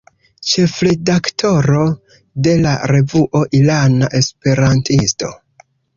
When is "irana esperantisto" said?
3.59-5.31